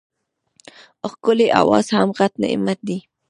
[1.11, 2.97] ښکلی اواز هم غټ نعمت دی.